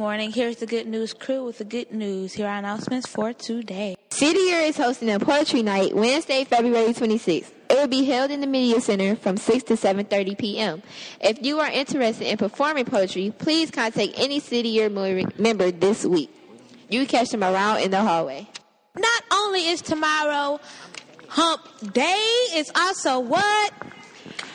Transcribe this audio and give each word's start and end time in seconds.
morning. 0.00 0.32
Here's 0.32 0.56
the 0.56 0.66
good 0.66 0.86
news 0.88 1.12
crew 1.12 1.44
with 1.44 1.58
the 1.58 1.64
good 1.66 1.92
news. 1.92 2.32
Here 2.32 2.46
are 2.46 2.56
announcements 2.56 3.06
for 3.06 3.34
today. 3.34 3.96
City 4.08 4.38
Year 4.38 4.60
is 4.60 4.78
hosting 4.78 5.10
a 5.10 5.20
poetry 5.20 5.62
night 5.62 5.94
Wednesday, 5.94 6.44
February 6.44 6.94
26th. 6.94 7.50
It 7.68 7.74
will 7.74 7.86
be 7.86 8.04
held 8.06 8.30
in 8.30 8.40
the 8.40 8.46
Media 8.46 8.80
Center 8.80 9.14
from 9.14 9.36
6 9.36 9.64
to 9.64 9.74
7.30 9.74 10.38
p.m. 10.38 10.82
If 11.20 11.42
you 11.44 11.60
are 11.60 11.70
interested 11.70 12.26
in 12.28 12.38
performing 12.38 12.86
poetry, 12.86 13.30
please 13.36 13.70
contact 13.70 14.12
any 14.16 14.40
City 14.40 14.70
Year 14.70 14.88
member 14.88 15.70
this 15.70 16.06
week. 16.06 16.30
You 16.88 17.06
catch 17.06 17.28
them 17.28 17.44
around 17.44 17.80
in 17.82 17.90
the 17.90 18.00
hallway. 18.00 18.48
Not 18.96 19.22
only 19.30 19.68
is 19.68 19.82
tomorrow 19.82 20.60
hump 21.28 21.92
day, 21.92 22.24
it's 22.52 22.72
also 22.74 23.20
what? 23.20 23.74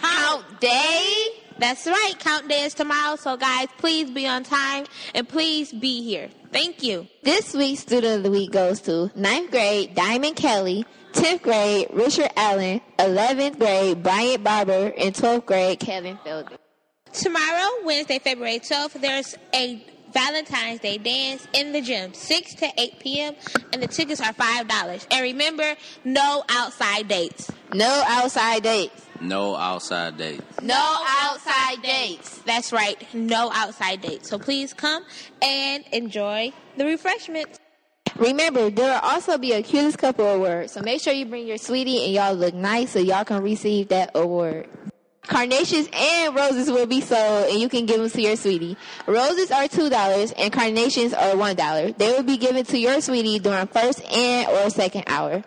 Count 0.02 0.60
day? 0.60 1.45
That's 1.58 1.88
right. 1.88 2.14
Count 2.20 2.48
day 2.50 2.64
is 2.64 2.74
tomorrow. 2.74 3.16
So, 3.16 3.38
guys, 3.38 3.68
please 3.78 4.12
be 4.12 4.28
on 4.28 4.44
time 4.44 4.86
and 5.14 5.28
please 5.28 5.72
be 5.72 6.04
here. 6.04 6.30
Thank 6.52 6.84
you. 6.84 7.08
This 7.24 7.54
week's 7.54 7.82
Student 7.82 8.18
of 8.18 8.24
the 8.24 8.32
Week 8.32 8.52
goes 8.52 8.82
to 8.82 9.12
9th 9.16 9.52
grade 9.52 9.96
Diamond 9.96 10.36
Kelly, 10.36 10.86
10th 11.14 11.42
grade 11.42 11.88
Richard 11.94 12.30
Allen, 12.36 12.82
11th 13.00 13.58
grade 13.60 14.04
Bryant 14.04 14.44
Barber, 14.44 14.94
and 14.98 15.14
12th 15.16 15.46
grade 15.46 15.80
Kevin 15.80 16.18
Felder. 16.26 16.58
Tomorrow, 17.14 17.70
Wednesday, 17.86 18.20
February 18.20 18.60
12th, 18.60 19.00
there's 19.00 19.36
a 19.54 19.82
Valentine's 20.14 20.80
Day 20.80 20.98
dance 20.98 21.48
in 21.54 21.74
the 21.74 21.82
gym, 21.82 22.14
6 22.14 22.56
to 22.56 22.70
8 22.78 23.00
p.m., 23.00 23.36
and 23.74 23.82
the 23.82 23.88
tickets 23.88 24.22
are 24.22 24.34
$5. 24.34 25.08
And 25.12 25.22
remember, 25.22 25.76
no 26.04 26.44
outside 26.50 27.08
dates. 27.08 27.52
No 27.74 28.04
outside 28.08 28.64
dates. 28.64 29.05
No 29.28 29.56
outside 29.56 30.18
dates. 30.18 30.62
No 30.62 30.98
outside 31.20 31.82
dates. 31.82 32.40
That's 32.40 32.72
right, 32.72 32.98
no 33.14 33.52
outside 33.54 34.02
dates. 34.02 34.30
So 34.30 34.38
please 34.38 34.74
come 34.74 35.04
and 35.42 35.84
enjoy 35.92 36.54
the 36.78 36.86
refreshments. 36.86 37.60
Remember, 38.18 38.70
there 38.70 38.94
will 38.94 39.10
also 39.10 39.38
be 39.38 39.52
a 39.52 39.62
cutest 39.62 39.98
couple 39.98 40.26
award, 40.26 40.70
so 40.70 40.82
make 40.82 41.02
sure 41.02 41.12
you 41.12 41.26
bring 41.26 41.48
your 41.48 41.58
sweetie 41.58 42.06
and 42.06 42.14
y'all 42.14 42.34
look 42.34 42.54
nice 42.54 42.92
so 42.92 43.00
y'all 43.00 43.26
can 43.26 43.42
receive 43.44 43.90
that 43.90 44.12
award. 44.16 44.70
Carnations 45.28 45.90
and 45.92 46.36
roses 46.36 46.70
will 46.70 46.86
be 46.86 47.02
sold 47.02 47.50
and 47.50 47.60
you 47.60 47.68
can 47.68 47.86
give 47.86 48.00
them 48.00 48.10
to 48.10 48.22
your 48.22 48.36
sweetie. 48.36 48.78
Roses 49.08 49.52
are 49.52 49.64
$2 49.64 50.34
and 50.38 50.54
carnations 50.54 51.14
are 51.14 51.34
$1. 51.34 51.98
They 51.98 52.12
will 52.12 52.24
be 52.24 52.38
given 52.38 52.64
to 52.66 52.78
your 52.78 53.02
sweetie 53.02 53.40
during 53.40 53.68
first 53.68 54.04
and 54.06 54.48
or 54.48 54.70
second 54.70 55.06
hour. 55.08 55.44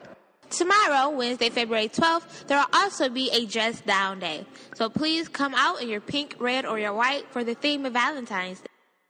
Tomorrow, 0.51 1.11
Wednesday, 1.11 1.51
February 1.51 1.89
12th, 1.89 2.47
there 2.47 2.59
will 2.59 2.67
also 2.73 3.09
be 3.09 3.31
a 3.31 3.47
dress 3.47 3.81
down 3.83 4.21
day. 4.21 4.47
So 4.75 4.89
please 4.89 5.29
come 5.29 5.55
out 5.55 5.83
in 5.83 5.89
your 5.89 6.01
pink, 6.01 6.37
red, 6.39 6.65
or 6.65 6.79
your 6.79 6.95
white 6.95 7.31
for 7.31 7.45
the 7.45 7.55
theme 7.55 7.85
of 7.85 7.93
Valentine's 7.93 8.61
Day. 8.61 8.67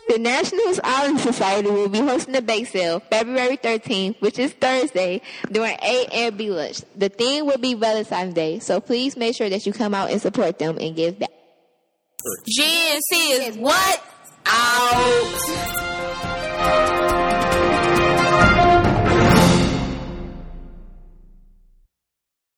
The 0.09 0.19
National 0.19 0.75
Island 0.84 1.20
Society 1.20 1.69
will 1.69 1.89
be 1.89 1.98
hosting 1.98 2.34
a 2.34 2.41
bake 2.41 2.69
sale 2.69 3.00
February 3.00 3.59
13th, 3.59 4.20
which 4.20 4.39
is 4.39 4.53
Thursday, 4.53 5.20
during 5.53 5.77
A 5.83 6.06
and 6.12 6.39
B 6.39 6.50
lunch. 6.50 6.81
The 6.97 7.11
theme 7.11 7.44
will 7.47 7.59
be 7.59 7.75
Valentine's 7.75 8.34
Day, 8.34 8.59
so 8.59 8.81
please 8.81 9.16
make 9.16 9.36
sure 9.36 9.50
that 9.50 9.66
you 9.66 9.72
come 9.72 9.94
out 9.94 10.11
and 10.11 10.20
support 10.20 10.59
them 10.59 10.78
and 10.78 10.97
give 10.97 11.19
back. 11.19 11.31
GNC 12.59 13.48
is 13.48 13.56
what? 13.59 14.03
Out. 14.47 15.77